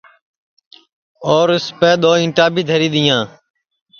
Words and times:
اور 1.29 1.47
اُسپے 1.57 1.91
دؔو 2.01 2.11
اِنٹا 2.21 2.45
دھری 2.69 2.87
دیاں 2.95 3.21